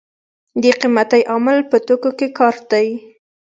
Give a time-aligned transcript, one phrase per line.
[0.61, 2.87] د قیمتۍ عامل په توکو کې کار دی.